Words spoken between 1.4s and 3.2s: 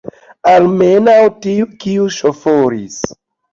tiu, kiu ŝoforis!